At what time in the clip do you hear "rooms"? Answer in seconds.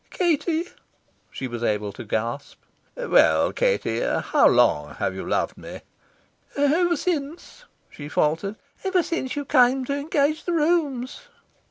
10.53-11.21